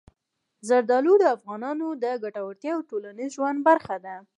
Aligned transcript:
زردالو 0.67 1.13
د 1.19 1.23
افغانانو 1.35 1.87
د 2.03 2.05
ګټورتیا 2.23 2.71
او 2.75 2.81
ټولنیز 2.89 3.29
ژوند 3.37 3.59
برخه 3.67 3.95
ده. 4.05 4.15